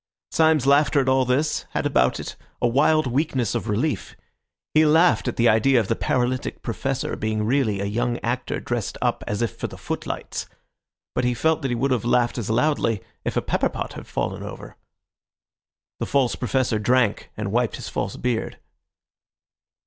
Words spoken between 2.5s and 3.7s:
a wild weakness of